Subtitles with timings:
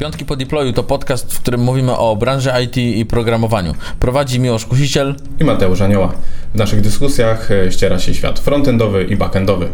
[0.00, 3.74] Piątki po deployu to podcast, w którym mówimy o branży IT i programowaniu.
[3.98, 6.12] Prowadzi Miłosz Kusiciel i Mateusz Anioła.
[6.54, 9.68] W naszych dyskusjach e, ściera się świat frontendowy i backendowy.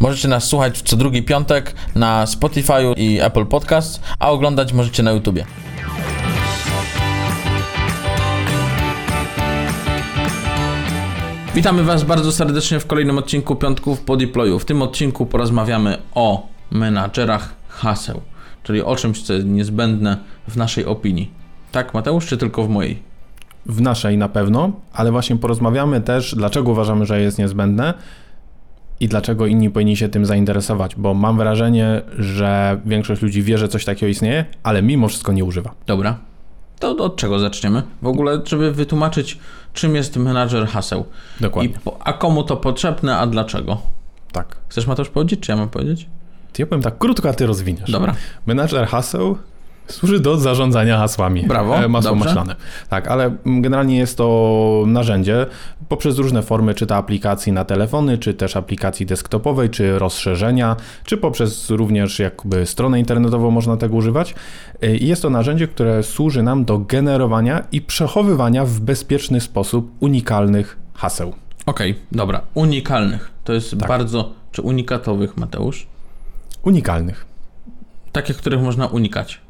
[0.00, 5.12] Możecie nas słuchać co drugi piątek na Spotify i Apple Podcast, a oglądać możecie na
[5.12, 5.44] YouTubie.
[11.54, 14.58] Witamy Was bardzo serdecznie w kolejnym odcinku Piątków po deployu.
[14.58, 18.33] W tym odcinku porozmawiamy o menadżerach haseł
[18.64, 20.16] czyli o czymś, co jest niezbędne
[20.48, 21.30] w naszej opinii.
[21.72, 23.02] Tak, Mateusz, czy tylko w mojej?
[23.66, 27.94] W naszej na pewno, ale właśnie porozmawiamy też, dlaczego uważamy, że jest niezbędne
[29.00, 33.68] i dlaczego inni powinni się tym zainteresować, bo mam wrażenie, że większość ludzi wie, że
[33.68, 35.74] coś takiego istnieje, ale mimo wszystko nie używa.
[35.86, 36.18] Dobra.
[36.78, 37.82] To od czego zaczniemy?
[38.02, 39.38] W ogóle, żeby wytłumaczyć,
[39.72, 41.04] czym jest menadżer haseł.
[41.40, 41.72] Dokładnie.
[41.72, 43.78] I a komu to potrzebne, a dlaczego?
[44.32, 44.56] Tak.
[44.68, 46.08] Chcesz Mateusz powiedzieć, czy ja mam powiedzieć?
[46.58, 47.90] Ja powiem tak krótko, a ty rozwiniesz.
[47.90, 48.14] Dobra.
[48.46, 49.36] Menadżer haseł
[49.86, 51.42] służy do zarządzania hasłami.
[51.42, 51.76] Brawo.
[51.76, 52.24] E, masło dobrze.
[52.24, 52.56] maślane.
[52.88, 55.46] Tak, ale generalnie jest to narzędzie
[55.88, 61.16] poprzez różne formy, czy to aplikacji na telefony, czy też aplikacji desktopowej, czy rozszerzenia, czy
[61.16, 64.34] poprzez również jakby stronę internetową można tego używać.
[64.82, 69.90] E, I jest to narzędzie, które służy nam do generowania i przechowywania w bezpieczny sposób
[70.00, 71.32] unikalnych haseł.
[71.66, 72.40] Okej, okay, dobra.
[72.54, 73.30] Unikalnych.
[73.44, 73.88] To jest tak.
[73.88, 75.86] bardzo, czy unikatowych, Mateusz?
[76.64, 77.26] Unikalnych.
[78.12, 79.40] Takich, których można unikać.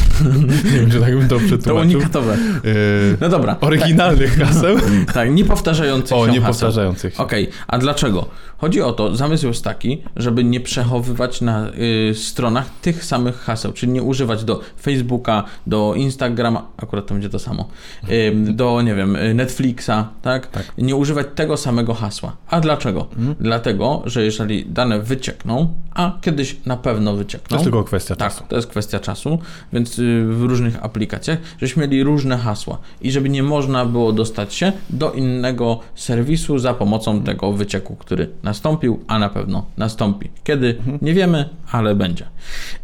[0.64, 1.74] nie wiem, czy tak bym to przetłumaczył.
[1.74, 2.36] To unikatowe.
[2.64, 2.72] Yy,
[3.20, 3.56] no dobra.
[3.60, 4.48] Oryginalnych tak.
[4.48, 4.76] haseł.
[5.14, 7.22] tak, niepowtarzających o, się niepowtarzających się.
[7.22, 7.58] Okej, okay.
[7.66, 8.26] a dlaczego?
[8.58, 11.68] Chodzi o to, zamysł jest taki, żeby nie przechowywać na
[12.10, 17.28] y, stronach tych samych haseł, czyli nie używać do Facebooka, do Instagrama, akurat to będzie
[17.28, 17.68] to samo,
[18.10, 20.46] y, do, nie wiem, Netflixa, tak?
[20.46, 20.72] tak?
[20.78, 22.36] Nie używać tego samego hasła.
[22.48, 23.06] A dlaczego?
[23.16, 23.36] Mhm.
[23.40, 27.48] Dlatego, że jeżeli dane wyciekną, a kiedyś na pewno wyciekną.
[27.48, 28.44] To jest tylko kwestia tak, czasu.
[28.48, 29.38] to jest kwestia czasu,
[29.72, 34.54] więc y, w różnych aplikacjach, żebyśmy mieli różne hasła i żeby nie można było dostać
[34.54, 40.30] się do innego serwisu za pomocą tego wycieku, który na nastąpił, a na pewno nastąpi.
[40.44, 40.68] Kiedy?
[40.78, 40.98] Mhm.
[41.02, 42.26] Nie wiemy, ale będzie.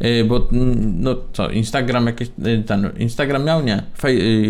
[0.05, 3.63] Y, bo no co, Instagram jakieś, y, ten Instagram miał?
[3.63, 3.83] Nie.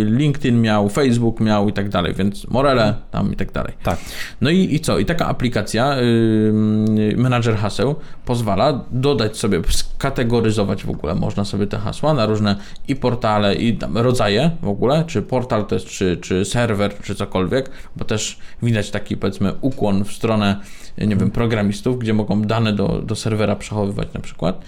[0.06, 3.74] LinkedIn miał, Facebook miał i tak dalej, więc Morele tam i tak dalej.
[3.84, 4.00] Tak.
[4.42, 5.00] No i, i co?
[5.00, 11.78] I taka aplikacja, yy, menadżer haseł pozwala dodać sobie, skategoryzować w ogóle, można sobie te
[11.78, 12.39] hasła na różne
[12.88, 18.06] i portale, i rodzaje w ogóle, czy portal jest, czy, czy serwer, czy cokolwiek, bo
[18.06, 20.56] też widać taki powiedzmy ukłon w stronę
[20.98, 24.66] nie wiem, programistów, gdzie mogą dane do, do serwera przechowywać na przykład,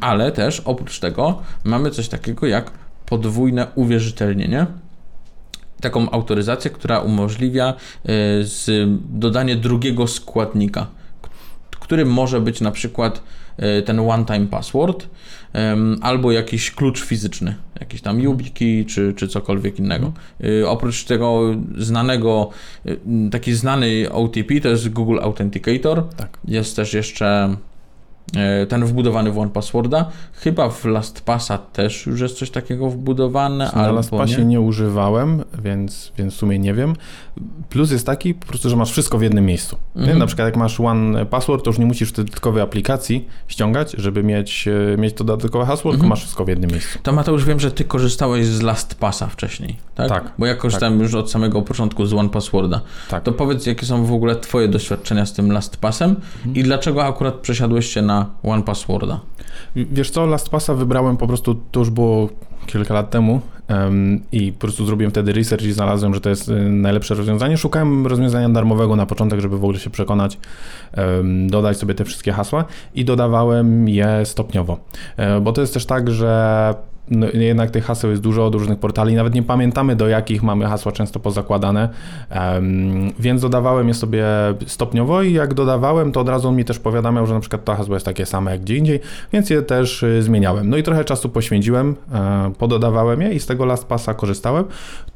[0.00, 2.70] ale też oprócz tego mamy coś takiego jak
[3.06, 4.66] podwójne uwierzytelnienie,
[5.80, 7.74] taką autoryzację, która umożliwia
[8.06, 8.10] e,
[9.10, 10.86] dodanie drugiego składnika,
[11.88, 13.22] którym może być na przykład
[13.84, 15.08] ten one-time password
[16.00, 20.12] albo jakiś klucz fizyczny, jakiś tam YubiKey czy, czy cokolwiek innego.
[20.40, 20.66] Mhm.
[20.66, 22.50] Oprócz tego znanego,
[23.30, 26.08] taki znany OTP to jest Google Authenticator.
[26.16, 26.38] Tak.
[26.44, 27.56] Jest też jeszcze
[28.68, 30.10] ten wbudowany w OnePassworda.
[30.32, 33.70] Chyba w LastPassa też już jest coś takiego wbudowane.
[33.74, 34.44] Na LastPassie nie?
[34.44, 36.96] nie używałem, więc, więc w sumie nie wiem.
[37.68, 39.76] Plus jest taki po prostu, że masz wszystko w jednym miejscu.
[39.96, 40.18] Mhm.
[40.18, 44.96] Na przykład jak masz OnePassword, to już nie musisz dodatkowej aplikacji ściągać, żeby mieć, e,
[44.98, 46.00] mieć to dodatkowe hasło, mhm.
[46.00, 46.98] tylko masz wszystko w jednym miejscu.
[47.02, 50.08] To Mateusz, wiem, że ty korzystałeś z LastPassa wcześniej, tak?
[50.08, 50.32] Tak.
[50.38, 51.02] Bo ja korzystałem tak.
[51.02, 52.80] już od samego początku z OnePassworda.
[53.08, 53.22] Tak.
[53.22, 56.56] To powiedz, jakie są w ogóle twoje doświadczenia z tym LastPassem mhm.
[56.56, 59.20] i dlaczego akurat przesiadłeś się na One Passworda.
[59.76, 62.28] Wiesz co, LastPassa wybrałem po prostu, to już było
[62.66, 66.48] kilka lat temu um, i po prostu zrobiłem wtedy research i znalazłem, że to jest
[66.48, 67.58] y, najlepsze rozwiązanie.
[67.58, 70.38] Szukałem rozwiązania darmowego na początek, żeby w ogóle się przekonać,
[70.96, 72.64] um, dodać sobie te wszystkie hasła
[72.94, 74.78] i dodawałem je stopniowo.
[75.18, 76.74] Um, bo to jest też tak, że
[77.10, 80.66] no, jednak tych haseł jest dużo od różnych portali, nawet nie pamiętamy do jakich mamy
[80.66, 81.88] hasła często pozakładane,
[82.30, 84.24] um, więc dodawałem je sobie
[84.66, 87.74] stopniowo i jak dodawałem, to od razu on mi też powiadamiał, że na przykład to
[87.74, 89.00] hasło jest takie same jak gdzie indziej,
[89.32, 90.70] więc je też y, zmieniałem.
[90.70, 94.64] No i trochę czasu poświęciłem, e, pododawałem je i z tego LastPassa korzystałem.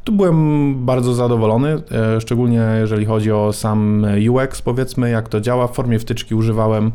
[0.05, 1.83] Tu byłem bardzo zadowolony,
[2.17, 5.69] e, szczególnie jeżeli chodzi o sam UX, powiedzmy, jak to działa.
[5.69, 6.93] W formie wtyczki używałem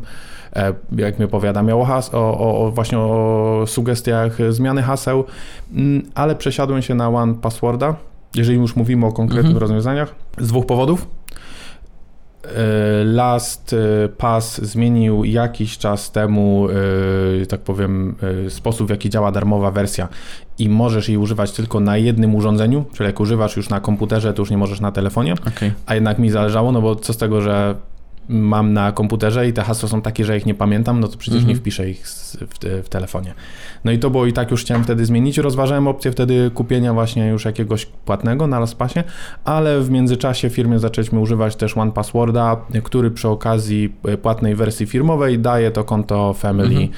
[0.96, 5.24] jak mi opowiadamiał o, has- o, o, właśnie o sugestiach zmiany haseł,
[5.72, 7.94] mm, ale przesiadłem się na One Passworda,
[8.34, 9.60] jeżeli już mówimy o konkretnych mhm.
[9.60, 11.06] rozwiązaniach, z dwóch powodów.
[12.44, 13.72] E, Last
[14.04, 16.68] e, Pass zmienił jakiś czas temu,
[17.48, 18.14] tak powiem,
[18.48, 20.08] sposób w jaki działa darmowa wersja
[20.58, 24.42] i możesz jej używać tylko na jednym urządzeniu, czyli jak używasz już na komputerze, to
[24.42, 25.72] już nie możesz na telefonie, okay.
[25.86, 27.74] a jednak mi zależało, no bo co z tego, że
[28.28, 31.38] mam na komputerze i te hasła są takie, że ich nie pamiętam, no to przecież
[31.38, 31.48] Mhm.
[31.48, 33.34] nie wpiszę ich w, w telefonie.
[33.84, 35.38] No i to było i tak już chciałem wtedy zmienić.
[35.38, 39.00] Rozważałem opcję wtedy kupienia właśnie już jakiegoś płatnego na LastPassie,
[39.44, 44.54] ale w międzyczasie w firmie zaczęliśmy używać też One Passworda, który przy okazji e, płatnej
[44.54, 46.88] wersji firmowej daje to konto Family Mhm.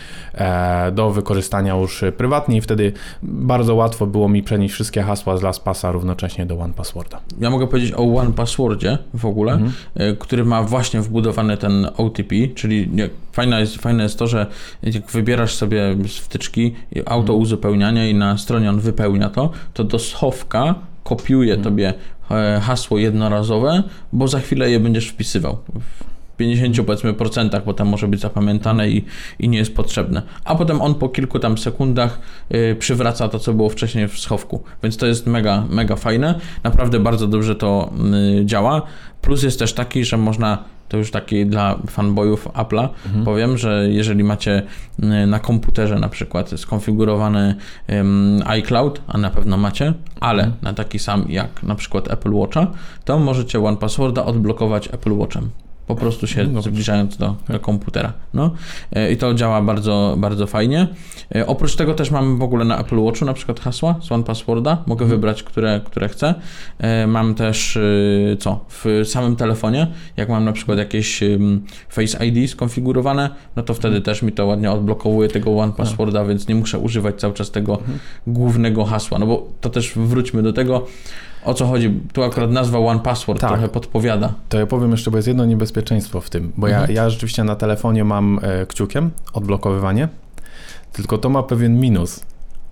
[0.88, 2.92] e, do wykorzystania już prywatnie i wtedy
[3.22, 7.20] bardzo łatwo było mi przenieść wszystkie hasła z LastPassa równocześnie do One Passworda.
[7.40, 9.72] Ja mogę powiedzieć o One Passwordzie w ogóle, Mhm.
[10.00, 14.46] y, który ma właśnie wbudowany ten OTP, czyli nie, fajne, jest, fajne jest to, że
[14.82, 16.74] jak wybierasz sobie wtyczki
[17.06, 20.74] auto uzupełniania i na stronie on wypełnia to, to do schowka
[21.04, 21.94] kopiuje tobie
[22.30, 23.82] e, hasło jednorazowe,
[24.12, 25.58] bo za chwilę je będziesz wpisywał.
[25.74, 29.04] W 50 powiedzmy procentach, bo tam może być zapamiętane i,
[29.38, 30.22] i nie jest potrzebne.
[30.44, 32.20] A potem on po kilku tam sekundach
[32.54, 34.62] y, przywraca to, co było wcześniej w schowku.
[34.82, 36.40] Więc to jest mega, mega fajne.
[36.62, 37.92] Naprawdę bardzo dobrze to
[38.40, 38.82] y, działa.
[39.22, 42.88] Plus jest też taki, że można to już taki dla fanboyów Apple'a.
[43.24, 44.62] Powiem, że jeżeli macie
[45.22, 47.54] y, na komputerze na przykład skonfigurowany
[48.44, 52.66] iCloud, a na pewno macie, ale na taki sam jak na przykład Apple Watcha,
[53.04, 55.50] to możecie One Passworda odblokować Apple Watchem.
[55.90, 58.12] Po prostu się No, zbliżając do, do komputera.
[58.34, 58.50] No.
[58.92, 60.88] E, I to działa bardzo, bardzo fajnie.
[61.34, 64.24] E, Oprócz tego też mam w ogóle na Apple Watchu na przykład hasła z One
[64.24, 64.82] Passworda.
[64.86, 66.34] Mogę wybrać, które, które chcę.
[66.78, 67.78] E, Mam też
[68.38, 68.64] co?
[68.68, 71.20] W samym telefonie, jak mam na przykład jakieś
[71.88, 76.48] Face ID skonfigurowane, no to wtedy też mi to ładnie odblokowuje tego One Passworda, więc
[76.48, 77.78] nie muszę używać cały czas tego
[78.26, 79.18] głównego hasła.
[79.18, 80.86] No bo to też wróćmy do tego,
[81.44, 82.00] o co chodzi.
[82.12, 83.50] Tu akurat nazwa One Password Tak.
[83.50, 84.34] trochę podpowiada.
[84.48, 86.88] To ja powiem jeszcze, bo jest jedno niebezpieczeństwo w tym, bo Mhm.
[86.94, 90.08] ja, ja rzeczywiście na telefonie mam e, kciukiem odblokowywanie,
[90.92, 92.20] tylko to ma pewien minus,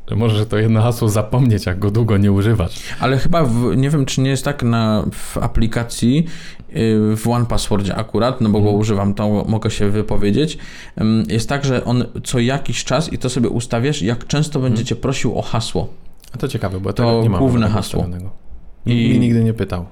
[0.09, 2.79] że możesz to jedno hasło zapomnieć, jak go długo nie używasz.
[3.00, 6.26] Ale chyba, w, nie wiem, czy nie jest tak na, w aplikacji,
[6.73, 10.59] yy, w One Passwordzie akurat, no bo go używam, to mogę się wypowiedzieć,
[11.29, 15.38] jest tak, że on co jakiś czas, i to sobie ustawiasz, jak często będziecie prosił
[15.38, 15.88] o hasło,
[16.35, 17.38] A to ciekawe, bo ja To nie mam.
[17.38, 18.06] główne hasło.
[18.87, 19.85] I- nigdy nie pytał.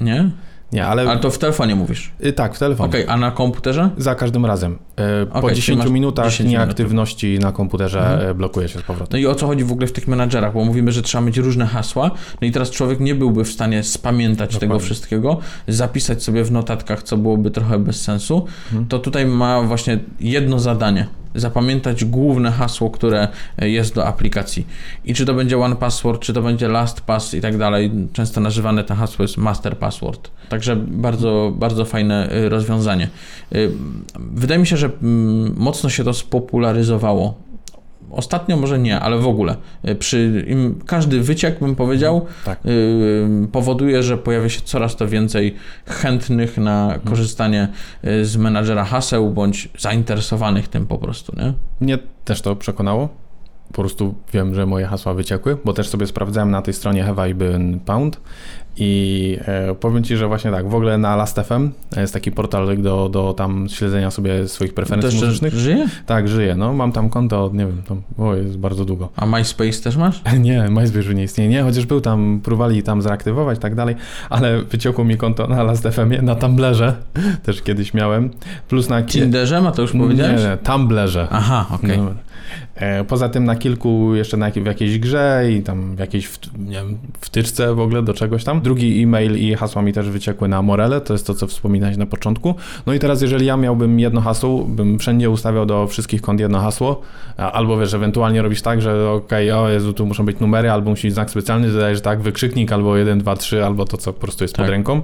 [0.00, 0.30] nie?
[0.72, 2.12] Nie, ale, Ale to w telefonie mówisz.
[2.26, 2.88] y, tak, w telefonie.
[2.88, 3.90] Okej, a na komputerze?
[3.98, 4.78] Za każdym razem.
[4.96, 6.52] E, po Okej, czyli 10 masz minutach 10 minut.
[6.52, 8.30] nieaktywności na komputerze Mhm.
[8.30, 9.08] e, blokuje się z powrotem.
[9.12, 11.36] No i o co chodzi w ogóle w tych menadżerach, bo mówimy, że trzeba mieć
[11.36, 12.10] różne hasła,
[12.40, 14.84] no i teraz człowiek nie byłby w stanie spamiętać tego Dokładnie.
[14.84, 15.38] wszystkiego,
[15.68, 18.86] zapisać sobie w notatkach, co byłoby trochę bez sensu, Mhm.
[18.88, 21.06] to tutaj ma właśnie jedno zadanie.
[21.34, 23.28] Zapamiętać główne hasło, które
[23.58, 24.66] jest do aplikacji.
[25.04, 27.90] I czy to będzie One Password, czy to będzie LastPass i tak dalej.
[28.12, 30.30] Często nazywane to hasło jest Master Password.
[30.48, 33.08] Także bardzo, bardzo fajne y, rozwiązanie.
[33.54, 33.70] Y,
[34.18, 37.43] Wydaje mi się, że mm, mocno się to spopularyzowało
[38.16, 39.56] Ostatnio może nie, ale w ogóle.
[39.88, 42.58] Y, Przy im, każdy wyciek, bym powiedział, Tak.
[42.66, 45.54] y, powoduje, że pojawia się coraz to więcej
[45.86, 47.68] chętnych na korzystanie
[48.04, 51.52] y, z menadżera haseł, bądź zainteresowanych tym po prostu, nie?
[51.80, 53.08] Mnie też to przekonało.
[53.68, 57.30] Po prostu wiem, że moje hasła wyciekły, bo też sobie sprawdzałem na tej stronie Have
[57.30, 58.20] I Been Pound
[58.76, 63.08] i e, powiem Ci, że właśnie tak, w ogóle na Last.fm jest taki portal do,
[63.08, 65.54] do tam śledzenia sobie swoich preferencji Też muzycznych.
[65.54, 65.88] żyje?
[66.06, 69.08] Tak, żyję, no mam tam konto, od, nie wiem, tam, o, jest bardzo długo.
[69.16, 70.22] A MySpace też masz?
[70.40, 73.96] Nie, MySpace nie istnieje, nie, chociaż był tam, próbowali tam zreaktywować i tak dalej,
[74.30, 76.94] ale wyciekło mi konto na Last.fm, na Tumblerze
[77.42, 78.30] też kiedyś miałem,
[78.68, 79.02] plus na...
[79.02, 80.40] ki- Tinderze, ma to już nie, powiedziałeś?
[80.42, 81.28] nie, Tumblerze.
[81.30, 81.98] Aha, okej.
[81.98, 82.10] No.
[82.74, 86.38] E, Poza tym na kilku, jeszcze na, w jakiejś grze i tam w jakiejś w,
[86.58, 88.60] nie wiem, wtyczce w ogóle do czegoś tam.
[88.60, 92.06] Drugi e-mail i hasła mi też wyciekły na Morele, to jest to, co wspominałeś na
[92.06, 92.54] początku.
[92.86, 96.60] No i teraz, jeżeli ja miałbym jedno hasło, bym wszędzie ustawiał do wszystkich kont jedno
[96.60, 97.00] hasło,
[97.36, 101.06] albo wiesz, ewentualnie robisz tak, że okej, o Jezu, tu muszą być numery, albo musi
[101.06, 104.44] być znak specjalny, dodajesz tak, wykrzyknik, albo 1, 2, 3, albo to, co po prostu
[104.44, 104.64] jest Tak.
[104.66, 105.02] pod ręką.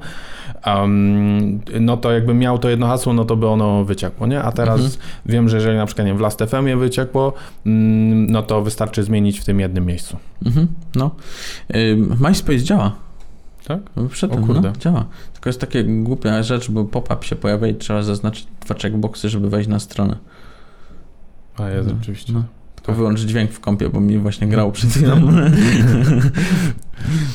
[0.66, 4.42] Um, no to jakbym miał to jedno hasło, no to by ono wyciekło, nie?
[4.42, 4.98] A teraz Mhm.
[5.26, 7.32] wiem, że jeżeli na przykład nie wiem, w Last.fm je wyciekło,
[7.66, 10.16] mm, no to wystarczy zmienić w tym jednym miejscu.
[10.46, 11.10] Mhm, no.
[12.20, 12.92] MySpace działa.
[13.66, 13.80] Tak?
[13.96, 14.68] No, Przedtem, O kurde.
[14.68, 15.04] No, działa.
[15.32, 19.50] Tylko jest takie głupia rzecz, bo pop-up się pojawia i trzeba zaznaczyć dwa checkboxy, żeby
[19.50, 20.16] wejść na stronę.
[21.58, 22.32] A jest No, oczywiście.
[22.32, 22.42] No.
[22.82, 25.16] Tylko wyłącz dźwięk w kąpie, bo mi właśnie grało przed chwilą.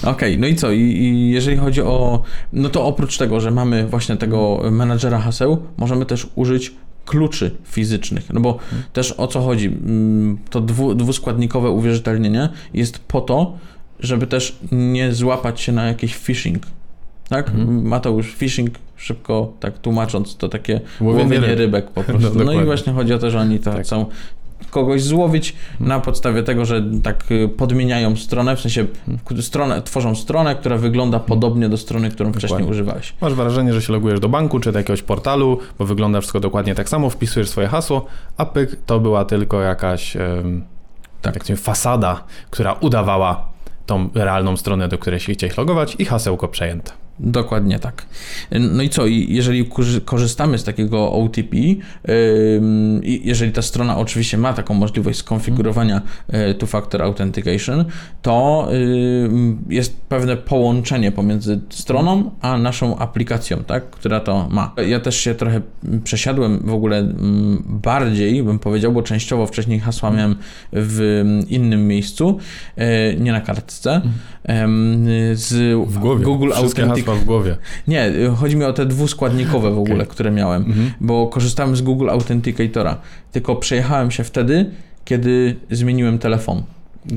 [0.04, 0.72] Okej, no i co?
[0.72, 2.22] I, I jeżeli chodzi o.
[2.54, 6.74] No to oprócz tego, że mamy właśnie tego menadżera haseł, możemy też użyć
[7.06, 8.34] kluczy fizycznych.
[8.34, 8.58] No bo
[8.94, 9.66] też o co chodzi?
[9.68, 13.58] Mm, To dwu, dwuskładnikowe uwierzytelnienie jest po to,
[14.00, 16.64] żeby też nie złapać się na jakiś phishing.
[17.30, 17.48] Tak?
[17.50, 17.88] Mhm.
[17.88, 21.58] Mateusz, phishing, szybko tak tłumacząc, to takie Łowienie łowienie ryb.
[21.60, 22.32] rybek po prostu.
[22.40, 23.86] No, No, i właśnie chodzi o to, że oni to Tak.
[23.88, 24.06] są
[24.72, 28.86] kogoś złowić na podstawie tego, że tak y, podmieniają stronę, w sensie
[29.42, 32.72] stronę, tworzą stronę, która wygląda podobnie do strony, którą wcześniej Dokładnie.
[32.72, 33.14] używałeś.
[33.22, 36.76] Masz wrażenie, że się logujesz do banku czy do jakiegoś portalu, bo wygląda wszystko dokładnie
[36.76, 38.06] tak samo, wpisujesz swoje hasło,
[38.38, 40.18] a pyk to była tylko jakaś
[41.22, 41.50] Tak.
[41.50, 43.50] jak fasada, która udawała
[43.86, 46.92] tą realną stronę, do której się chciałeś logować i hasełko przejęte.
[47.20, 48.06] Dokładnie tak.
[48.52, 51.58] No i co, jeżeli korzy- korzystamy z takiego OTP,
[53.02, 57.86] jeżeli ta strona oczywiście ma taką możliwość skonfigurowania y, two-factor authentication,
[58.22, 58.68] to
[59.70, 64.74] jest pewne połączenie pomiędzy stroną a naszą aplikacją, tak, która to ma.
[64.88, 65.62] Ja też się trochę
[66.04, 67.14] przesiadłem w ogóle
[67.66, 70.36] bardziej, bym powiedział, bo częściowo wcześniej hasła miałem
[70.74, 72.38] w innym miejscu,
[72.78, 74.02] y, nie na kartce,
[75.34, 75.54] z
[75.90, 76.26] W głowie.
[76.26, 77.58] Google Wszystkie Authentic hasła w głowie.
[77.88, 80.08] nie, chodzi mi o te dwuskładnikowe w ogóle, Okej.
[80.08, 80.92] które miałem, Mhm.
[81.02, 82.98] bo korzystałem z Google Authenticatora,
[83.32, 84.66] tylko przejechałem się wtedy,
[85.06, 86.64] kiedy zmieniłem telefon.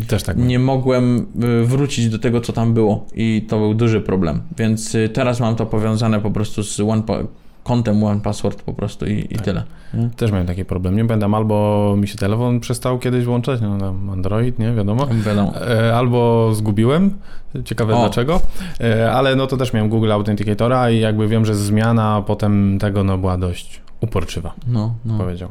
[0.08, 0.36] Też tak.
[0.36, 1.26] Nie mogłem
[1.62, 5.40] y, wrócić do tego, co tam było i to był duży problem, więc y, teraz
[5.40, 7.02] mam to powiązane po prostu z one
[7.68, 9.44] kontem One Password po prostu i, i Tak.
[9.44, 9.62] tyle.
[9.94, 10.08] nie?
[10.16, 10.96] Też miałem taki problem.
[10.96, 15.06] Nie pamiętam, albo mi się telefon przestał kiedyś włączać, no tam Android, nie wiadomo.
[15.06, 15.52] Wiadomo.
[15.66, 17.14] E, Albo zgubiłem,
[17.64, 18.00] ciekawe O.
[18.00, 18.40] dlaczego,
[18.80, 23.04] E, ale no to też miałem Google Authenticatora i jakby wiem, że zmiana potem tego
[23.04, 25.18] no była dość uporczywa, No, no.
[25.18, 25.48] powiedział.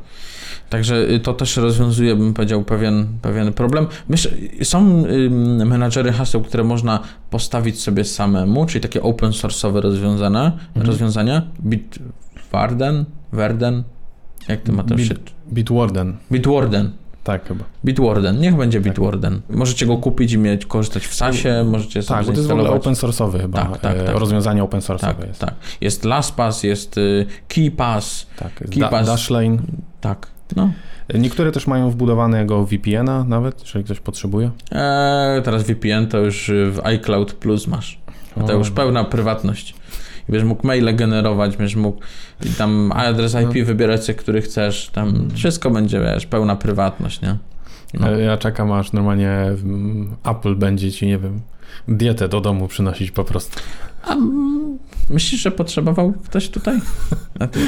[0.70, 3.88] Także y, to też rozwiązuje, bym powiedział, pewien, pewien problem.
[4.10, 4.32] Myślę,
[4.64, 5.04] są
[5.66, 7.00] menadżery haseł, które można
[7.30, 10.86] postawić sobie samemu, czyli takie open source'owe rozwiązania, Mhm.
[10.88, 11.42] rozwiązania.
[11.64, 13.84] Bitwarden, Verden,
[14.48, 15.14] jak to ma to Bit- się...
[15.54, 16.92] Bitwarden, Bitwarden.
[17.28, 17.64] Tak chyba.
[17.86, 19.42] Bitwarden, niech będzie Bitwarden.
[19.50, 22.52] Możecie go kupić i mieć, korzystać w SASie, możecie sobie Tak, bo to jest w
[22.52, 24.16] ogóle open source'owy chyba, Tak, tak, e, tak.
[24.16, 25.40] rozwiązanie open source'owe Tak, jest.
[25.40, 25.54] tak.
[25.82, 28.52] Jest LastPass, jest y, KeyPass, Tak,
[29.02, 29.58] us- Dashlane.
[30.02, 30.28] tak.
[30.56, 30.72] No.
[31.14, 34.52] Niektóre też mają wbudowanego VPN-a nawet, jeżeli ktoś potrzebuje.
[34.72, 38.00] Eee, teraz VPN to już w iCloud Plus masz.
[38.48, 39.76] To już pełna prywatność.
[40.30, 42.02] I będziesz mógł maile generować, będziesz mógł
[42.46, 43.66] i tam adres IP No.
[43.66, 47.38] wybierać który chcesz, tam wszystko będzie, wiesz, pełna prywatność, nie?
[47.94, 48.12] No.
[48.12, 51.42] Ja czekam aż normalnie mm, Apple będzie ci, nie wiem,
[51.88, 53.60] dietę do domu przynosić po prostu.
[54.04, 54.67] A mm,
[55.10, 56.80] myślisz, że potrzebował ktoś tutaj?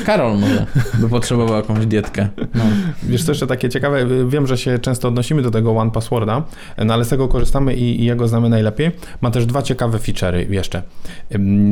[0.05, 2.27] Karol może by potrzebował jakąś dietkę.
[2.55, 2.63] No.
[3.03, 6.43] Wiesz co jeszcze takie ciekawe, wiem, że się często odnosimy do tego One Passworda,
[6.77, 8.91] no ale z tego korzystamy i, i jego znamy najlepiej.
[9.21, 10.83] Ma też dwa ciekawe feature'y jeszcze.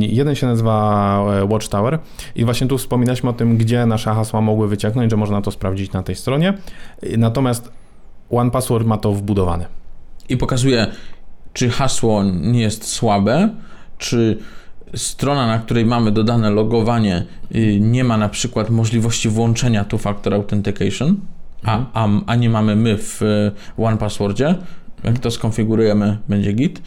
[0.00, 1.98] Jeden się nazywa e, Watchtower
[2.36, 5.92] i właśnie tu wspominaliśmy o tym, gdzie nasze hasła mogły wycieknąć, że można to sprawdzić
[5.92, 6.54] na tej stronie.
[7.18, 7.72] Natomiast
[8.30, 9.66] One Password ma to wbudowane.
[10.28, 10.86] I pokazuje,
[11.52, 13.48] czy hasło nie jest słabe,
[13.98, 14.38] czy
[14.94, 21.16] strona, na której mamy dodane logowanie, y, nie ma na przykład możliwości włączenia two-factor authentication,
[21.64, 23.52] a, a, a nie mamy my w y,
[23.82, 24.54] One Passwordzie.
[25.04, 26.82] Jak to skonfigurujemy, będzie git.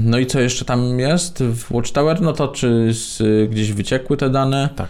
[0.00, 2.20] No i co jeszcze tam jest w Watchtower?
[2.20, 4.68] No to czy z, gdzieś wyciekły te dane?
[4.76, 4.88] Tak.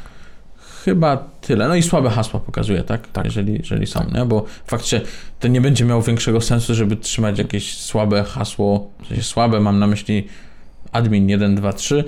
[0.84, 1.68] Chyba tyle.
[1.68, 3.08] No i słabe hasła pokazuje, tak?
[3.08, 3.24] Tak.
[3.24, 4.24] Jeżeli, jeżeli są, nie?
[4.24, 5.00] Bo faktycznie
[5.40, 9.78] to nie będzie miało większego sensu, żeby trzymać jakieś słabe hasło, w sensie słabe, mam
[9.78, 10.26] na myśli
[10.92, 12.04] admin 1, 2, 3 y,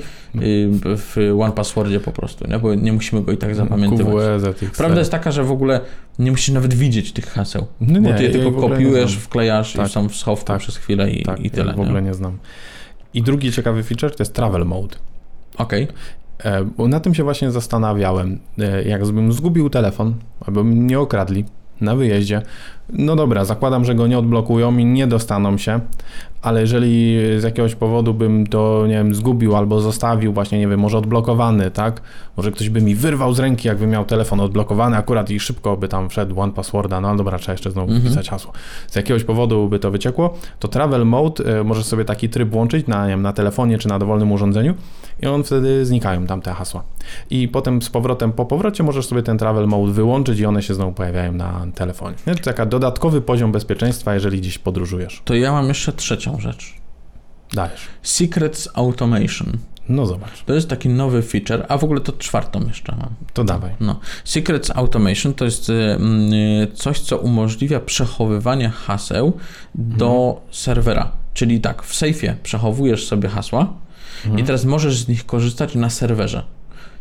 [0.83, 2.59] w One Passwordzie po prostu, nie?
[2.59, 4.41] Bo nie musimy go i tak zapamiętywać.
[4.41, 4.77] ZXC.
[4.77, 5.81] Prawda jest taka, że w ogóle
[6.19, 9.87] nie musisz nawet widzieć tych haseł, No bo nie, ty je tylko kopiujesz, wklejasz Tak.
[9.87, 10.59] i są w schowku Tak.
[10.61, 11.67] przez chwilę i, tak, i tyle.
[11.71, 12.09] Ja w ogóle nie?
[12.09, 12.39] nie znam.
[13.15, 14.97] I drugi ciekawy feature to jest Travel Mode.
[15.59, 15.89] Okej,
[16.39, 18.39] E, Bo na tym się właśnie zastanawiałem.
[18.59, 20.15] E, Jakbym zgubił telefon,
[20.47, 21.45] albo mnie okradli
[21.81, 22.43] na wyjeździe,
[22.93, 25.81] no dobra, zakładam, że go nie odblokują i nie dostaną się,
[26.43, 30.81] ale jeżeli z jakiegoś powodu bym to, nie wiem, zgubił albo zostawił właśnie, nie wiem,
[30.81, 32.01] może odblokowany, tak?
[32.37, 35.89] Może ktoś by mi wyrwał z ręki, jakby miał telefon odblokowany akurat i szybko by
[35.89, 38.07] tam wszedł one passworda, no dobra, trzeba jeszcze znowu Mhm.
[38.07, 38.53] wpisać hasło.
[38.89, 42.87] Z jakiegoś powodu by to wyciekło, to travel mode, e, możesz sobie taki tryb włączyć
[42.87, 44.75] na, nie wiem, na telefonie czy na dowolnym urządzeniu
[45.23, 46.83] i on wtedy znikają tam te hasła.
[47.31, 50.75] I potem z powrotem, po powrocie możesz sobie ten travel mode wyłączyć i one się
[50.75, 52.17] znowu pojawiają na telefonie.
[52.27, 52.35] Nie?
[52.35, 55.23] Taka dodatkowy poziom bezpieczeństwa, jeżeli gdzieś podróżujesz.
[55.25, 56.75] to ja mam jeszcze trzecią rzecz.
[57.53, 57.81] Dajesz.
[58.03, 59.53] Secrets Automation.
[59.89, 63.11] No zobacz, To jest taki nowy feature, a w ogóle to czwartą jeszcze mam.
[63.33, 63.71] to dawaj.
[63.81, 64.01] No.
[64.25, 69.33] Secrets Automation to jest y, y, coś, co umożliwia przechowywanie haseł
[69.75, 71.13] do serwera.
[71.35, 73.73] Czyli tak, w sejfie przechowujesz sobie hasła
[74.37, 76.43] i teraz możesz z nich korzystać na serwerze.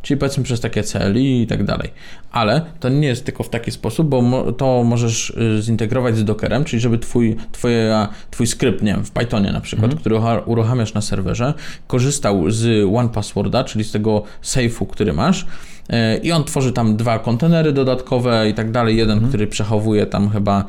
[0.03, 1.89] Czyli powiedzmy przez takie CLI i tak dalej.
[2.31, 6.23] Ale to nie jest tylko w taki sposób, bo mo to możesz y, zintegrować z
[6.23, 9.99] Dockerem, czyli żeby twój, twoja, twój skrypt, nie wiem, w Pythonie na przykład, mhm.
[9.99, 11.53] który uruchamiasz na serwerze,
[11.87, 17.19] korzystał z OnePassworda, czyli z tego safe'u, który masz, y, i on tworzy tam dwa
[17.19, 18.97] kontenery dodatkowe i tak dalej.
[18.97, 19.29] Jeden, mhm.
[19.29, 20.65] który przechowuje tam chyba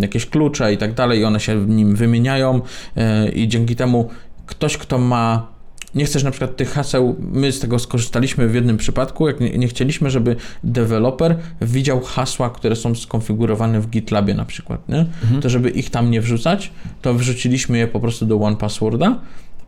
[0.00, 2.60] jakieś klucze i tak dalej, i one się w nim wymieniają,
[3.26, 4.08] y, i dzięki temu
[4.46, 5.59] ktoś, kto ma
[5.94, 9.58] nie chcesz na przykład tych haseł, my z tego skorzystaliśmy w jednym przypadku, jak nie,
[9.58, 15.06] nie, chcieliśmy, żeby deweloper widział hasła, które są skonfigurowane w GitLabie na przykład, nie?
[15.22, 15.42] Mhm.
[15.42, 16.70] to żeby ich tam nie wrzucać,
[17.02, 19.20] to wrzuciliśmy je po prostu do One Passworda,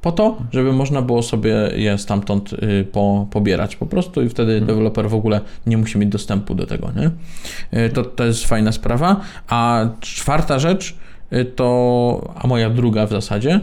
[0.03, 4.53] po to, żeby można było sobie je stamtąd y, po, pobierać po prostu i wtedy
[4.53, 4.67] mhm.
[4.67, 7.11] deweloper w ogóle nie musi mieć dostępu do tego, nie?
[7.81, 9.21] Y, to, to jest fajna sprawa.
[9.49, 10.97] A czwarta rzecz
[11.33, 13.61] y, to, a moja druga w zasadzie,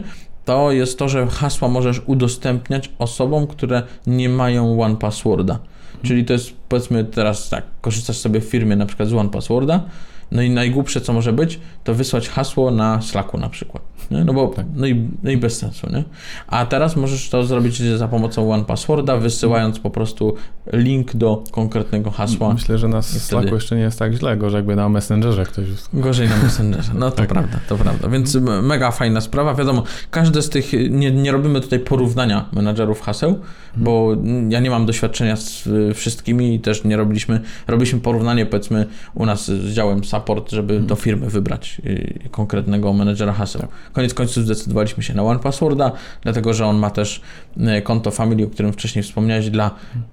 [0.50, 5.58] to jest to, że hasła możesz udostępniać osobom, które nie mają One Passworda.
[6.02, 9.82] Czyli to jest, powiedzmy teraz tak, korzystasz sobie w firmie na przykład z One Passworda,
[10.30, 13.82] no i najgłupsze, co może być, to wysłać hasło na Slacku na przykład.
[14.10, 14.24] Nie?
[14.24, 14.66] No bo tak.
[14.74, 15.86] no, i, no i bez sensu.
[15.92, 16.04] Nie?
[16.46, 20.34] A teraz możesz to zrobić za pomocą One Passworda, wysyłając po prostu
[20.72, 22.54] link do konkretnego hasła.
[22.54, 23.54] Myślę, że na Slacku wtedy...
[23.54, 25.66] jeszcze nie jest tak źle, gorzej jakby na Messengerze ktoś...
[25.92, 27.28] Gorzej na Messengerze, no to tak.
[27.28, 28.08] prawda, to prawda.
[28.08, 29.54] Więc mega fajna sprawa.
[29.54, 33.84] Wiadomo, każde z tych, nie, nie robimy tutaj porównania menadżerów haseł, hmm.
[33.84, 34.16] bo
[34.48, 39.46] ja nie mam doświadczenia z wszystkimi i też nie robiliśmy, robiliśmy porównanie powiedzmy u nas
[39.46, 40.86] z działem support, żeby hmm.
[40.86, 43.68] do firmy wybrać y, konkretnego menedżera haseł.
[44.00, 45.92] Koniec końców zdecydowaliśmy się na One Passworda,
[46.22, 47.20] dlatego że on ma też
[47.60, 49.70] e, konto Family, o którym wcześniej wspomniałeś, dla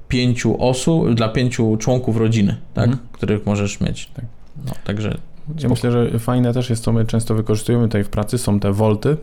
[0.07, 3.07] pięciu osób, dla pięciu członków rodziny, tak, mhm.
[3.11, 4.09] których możesz mieć.
[4.13, 4.25] Tak.
[4.65, 5.17] No, także
[5.59, 8.71] ja myślę, że fajne też jest, co my często wykorzystujemy tutaj w pracy, są te
[8.71, 9.17] volty,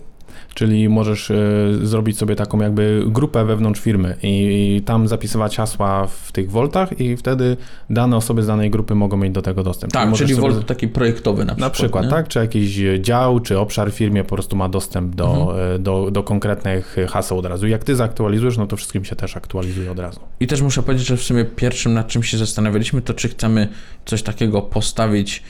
[0.54, 1.37] czyli możesz e,
[1.83, 7.16] zrobić sobie taką jakby grupę wewnątrz firmy i, tam zapisywać hasła w tych voltach i
[7.16, 7.57] wtedy
[7.90, 9.93] dane osoby z danej grupy mogą mieć do tego dostęp.
[9.93, 11.61] Tak, czyli, czyli volt taki projektowy na przykład.
[11.61, 15.26] Na przykład, tak, czy jakiś dział, czy obszar w firmie po prostu ma dostęp do,
[15.26, 15.75] mhm.
[15.75, 17.66] E, do, do konkretnych haseł od razu.
[17.66, 20.21] Jak ty zaktualizujesz, no to wszystkim się też aktualizuje od razu.
[20.40, 23.69] I też muszę powiedzieć, że w sumie pierwszym nad czym się zastanawialiśmy, to czy chcemy
[24.04, 25.43] coś takiego postawić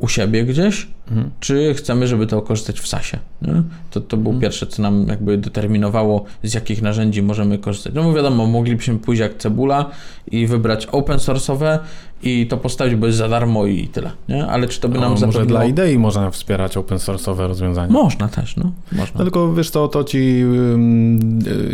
[0.00, 1.30] u siebie gdzieś, mhm.
[1.40, 3.18] czy chcemy, żeby to korzystać w SASie.
[3.42, 3.62] Nie?
[3.90, 4.40] To, to było mhm.
[4.40, 7.94] pierwsze, co nam jakby determinowało, z jakich narzędzi możemy korzystać.
[7.94, 9.90] No bo wiadomo, moglibyśmy pójść jak cebula
[10.26, 11.78] i wybrać open source'owe
[12.22, 14.46] i to postawić, bo jest za darmo i tyle, nie?
[14.46, 15.44] Ale czy to by nam no, zapewniło...
[15.44, 17.92] Może dla idei można wspierać open source'owe rozwiązania.
[17.92, 18.72] Można też, no.
[18.92, 19.18] Można.
[19.18, 20.44] No tylko wiesz co, to ci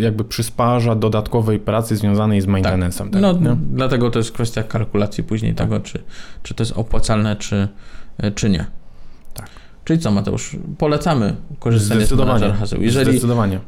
[0.00, 3.10] jakby przysparza dodatkowej pracy związanej z maintenance'em.
[3.10, 3.22] Tak.
[3.22, 3.56] No, nie?
[3.72, 5.66] dlatego to jest kwestia kalkulacji później tak.
[5.66, 6.02] tego, czy,
[6.42, 7.68] czy to jest opłacalne, czy,
[8.34, 8.66] czy nie.
[9.86, 10.56] Czyli co, Mateusz?
[10.78, 12.82] Polecamy korzystanie z menadżera haseł.
[12.82, 13.20] Jeżeli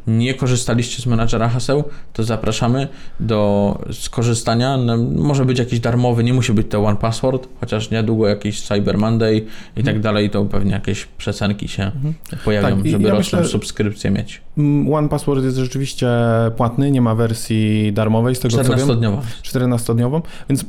[0.07, 2.89] nie korzystaliście z menadżera haseł, to zapraszamy
[3.21, 4.77] do skorzystania.
[4.77, 8.99] No, może być jakiś darmowy, nie musi być to One Password, chociaż niedługo jakiś Cyber
[8.99, 12.15] Monday i tak dalej, to pewnie jakieś przecenki się mhm.
[12.45, 14.41] pojawią, tak, żeby ja myślę, subskrypcję mieć.
[14.59, 16.09] Mm, One Password jest rzeczywiście
[16.57, 19.17] płatny, nie ma wersji darmowej z tego 14 co wiem.
[19.43, 20.23] 14-dniową.
[20.49, 20.65] Więc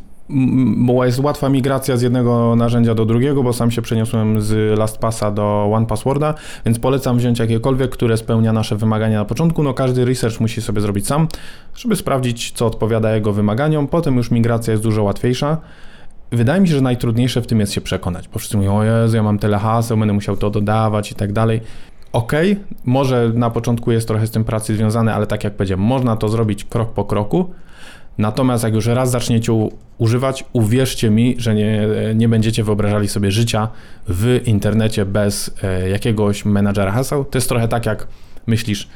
[0.77, 5.31] bo jest łatwa migracja z jednego narzędzia do drugiego, bo sam się przeniosłem z LastPassa
[5.31, 6.33] do OnePassworda,
[6.65, 9.63] więc polecam wziąć jakiekolwiek, które spełnia nasze wymagania na początku.
[9.63, 11.27] No każdy research musi sobie zrobić sam,
[11.75, 13.87] żeby sprawdzić, co odpowiada jego wymaganiom.
[13.87, 15.57] Potem już migracja jest dużo łatwiejsza.
[16.31, 19.15] Wydaje mi się, że najtrudniejsze w tym jest się przekonać, bo wszyscy mówią, o Jezu,
[19.15, 21.61] ja mam tyle haseł, będę musiał to dodawać i tak dalej.
[22.13, 22.33] Ok,
[22.85, 26.29] może na początku jest trochę z tym pracy związane, ale tak jak powiedziałem, można to
[26.29, 27.49] zrobić krok po kroku,
[28.19, 33.67] Natomiast jak już raz zaczniecie używać, uwierzcie mi, że nie, nie będziecie wyobrażali sobie życia
[34.07, 37.25] w internecie bez e, jakiegoś menadżera haseł.
[37.25, 38.07] To jest trochę tak, jak
[38.47, 38.89] myślisz,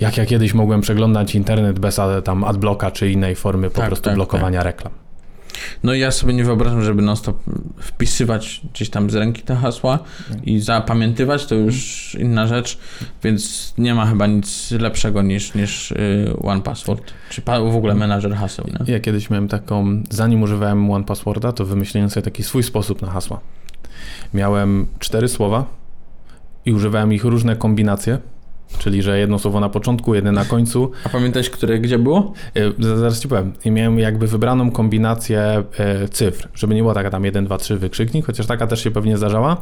[0.00, 4.04] jak ja kiedyś mogłem przeglądać internet bez tam adblocka czy innej formy po tak, prostu
[4.04, 4.66] tak, blokowania tak.
[4.66, 4.92] reklam.
[5.82, 7.42] No ja sobie nie wyobrażam, żeby non-stop
[7.78, 9.98] wpisywać gdzieś tam z ręki te hasła
[10.44, 12.78] i zapamiętywać, to już inna rzecz,
[13.24, 18.34] więc nie ma chyba nic lepszego niż, niż y, One Password, czy w ogóle menadżer
[18.34, 18.66] haseł.
[18.66, 18.92] Nie?
[18.92, 23.10] Ja kiedyś miałem taką, zanim używałem One Passworda, to wymyśliłem sobie taki swój sposób na
[23.10, 23.40] hasła.
[24.34, 25.64] Miałem cztery słowa
[26.64, 28.18] i używałem ich różne kombinacje
[28.78, 30.90] Czyli, że jedno słowo na początku, jedno na końcu.
[31.04, 32.32] A pamiętasz, które gdzie było?
[32.56, 33.52] E, zaraz ci powiem.
[33.64, 35.40] I miałem jakby wybraną kombinację
[35.78, 38.90] e, cyfr, żeby nie było taka tam 1, 2, 3 wykrzyknik, chociaż taka też się
[38.90, 39.56] pewnie zdarzała.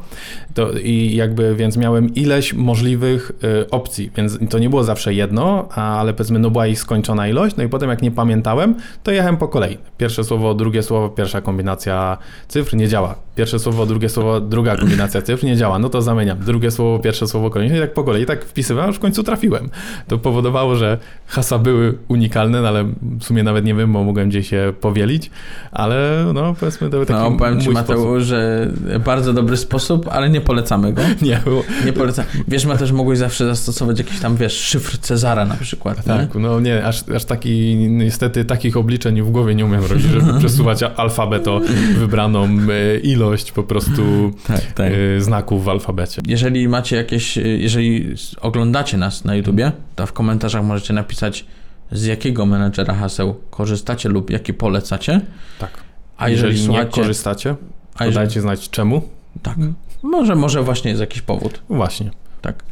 [0.54, 5.68] To, I jakby, więc miałem ileś możliwych e, opcji, więc to nie było zawsze jedno,
[5.68, 9.36] ale powiedzmy, no była ich skończona ilość, no i potem jak nie pamiętałem, to jechałem
[9.36, 9.78] po kolei.
[9.98, 12.18] Pierwsze słowo, drugie słowo, pierwsza kombinacja
[12.48, 13.14] cyfr nie działa.
[13.36, 15.78] Pierwsze słowo, drugie słowo, druga kombinacja cyfr nie działa.
[15.78, 16.38] No to zamieniam.
[16.38, 17.76] Drugie słowo, pierwsze słowo, kolejne.
[17.76, 19.68] I tak po kolei, tak wpisywałem, w końcu trafiłem.
[20.08, 22.84] To powodowało, że hasła były unikalne, no ale
[23.20, 25.30] w sumie nawet nie wiem, bo mogłem gdzieś się powielić,
[25.72, 28.20] ale no powiedzmy to był taki No, powiem ci Mateusz, sposób.
[28.28, 28.70] że
[29.04, 31.02] bardzo dobry sposób, ale nie polecamy go.
[31.22, 32.24] Nie, było, Nie polecam.
[32.48, 35.96] Wiesz, Mateusz, mogłeś zawsze zastosować jakiś tam, wiesz, szyfr Cezara na przykład.
[35.96, 36.02] nie?
[36.12, 40.34] tak, no nie, aż, aż taki, niestety takich obliczeń w głowie nie umiem robić, żeby
[40.38, 41.60] przesuwać alfabet o
[41.98, 44.92] wybraną e, ilość po prostu Tak, tak.
[45.16, 46.22] e, znaków w alfabecie.
[46.26, 51.44] Jeżeli macie jakieś, jeżeli oglądacie nas na YouTubie, to w komentarzach możecie napisać,
[51.92, 55.20] z jakiego menedżera haseł korzystacie lub jaki polecacie.
[55.58, 55.70] Tak.
[56.16, 57.50] A jeżeli, Jeżeli nie słuchacie, korzystacie,
[57.94, 59.02] a to jeżeli, dajcie znać czemu.
[59.42, 59.56] tak,
[60.02, 61.60] może, może właśnie jest jakiś powód.
[61.68, 62.10] Właśnie.
[62.42, 62.64] Tak.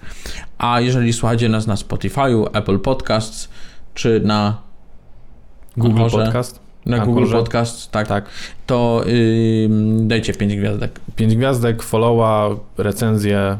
[0.58, 3.48] A jeżeli słuchacie nas na Spotify'u, Apple Podcasts,
[3.94, 4.56] czy na
[5.76, 5.98] Google.
[6.10, 6.60] Podcast.
[6.86, 7.36] na Google może.
[7.36, 8.24] Podcasts, tak, Tak.
[8.66, 9.04] to
[9.64, 11.00] ym, dajcie 5 gwiazdek.
[11.16, 13.58] Pięć gwiazdek, followa, recenzje.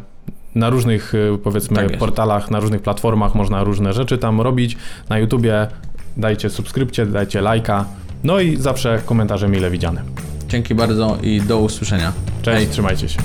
[0.56, 4.76] Na różnych, y, powiedzmy, Tak portalach, na różnych platformach można różne rzeczy tam robić.
[5.08, 5.66] Na YouTubie
[6.16, 7.84] dajcie subskrypcję, dajcie lajka.
[8.24, 10.02] No i zawsze komentarze mile widziane.
[10.48, 12.12] Dzięki bardzo i do usłyszenia.
[12.42, 12.72] Cześć, Hej.
[12.72, 13.18] trzymajcie się.